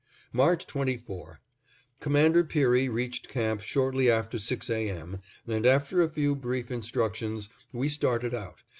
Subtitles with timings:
[0.33, 1.41] March 24:
[1.99, 4.89] Commander Peary reached camp shortly after six A.
[4.89, 8.63] M., and after a few brief instructions, we started out.